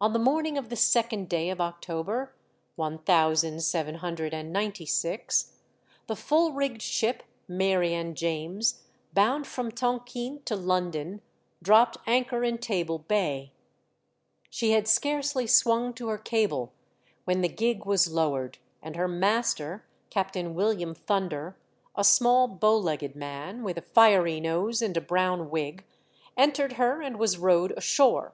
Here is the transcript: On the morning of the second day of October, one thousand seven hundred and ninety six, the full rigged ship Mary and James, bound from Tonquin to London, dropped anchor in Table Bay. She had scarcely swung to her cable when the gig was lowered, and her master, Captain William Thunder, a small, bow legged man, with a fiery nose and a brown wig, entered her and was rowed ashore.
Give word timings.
On 0.00 0.12
the 0.12 0.18
morning 0.18 0.58
of 0.58 0.68
the 0.68 0.74
second 0.74 1.28
day 1.28 1.48
of 1.48 1.60
October, 1.60 2.34
one 2.74 2.98
thousand 2.98 3.60
seven 3.62 3.94
hundred 3.94 4.34
and 4.34 4.52
ninety 4.52 4.84
six, 4.84 5.60
the 6.08 6.16
full 6.16 6.50
rigged 6.52 6.82
ship 6.82 7.22
Mary 7.46 7.94
and 7.94 8.16
James, 8.16 8.82
bound 9.12 9.46
from 9.46 9.70
Tonquin 9.70 10.42
to 10.44 10.56
London, 10.56 11.22
dropped 11.62 11.98
anchor 12.04 12.42
in 12.42 12.58
Table 12.58 12.98
Bay. 12.98 13.52
She 14.50 14.72
had 14.72 14.88
scarcely 14.88 15.46
swung 15.46 15.94
to 15.94 16.08
her 16.08 16.18
cable 16.18 16.72
when 17.24 17.40
the 17.40 17.48
gig 17.48 17.84
was 17.84 18.10
lowered, 18.10 18.58
and 18.82 18.96
her 18.96 19.06
master, 19.06 19.84
Captain 20.10 20.52
William 20.56 20.96
Thunder, 20.96 21.56
a 21.94 22.02
small, 22.02 22.48
bow 22.48 22.76
legged 22.76 23.14
man, 23.14 23.62
with 23.62 23.78
a 23.78 23.82
fiery 23.82 24.40
nose 24.40 24.82
and 24.82 24.96
a 24.96 25.00
brown 25.00 25.48
wig, 25.48 25.84
entered 26.36 26.72
her 26.72 27.00
and 27.00 27.20
was 27.20 27.38
rowed 27.38 27.70
ashore. 27.78 28.32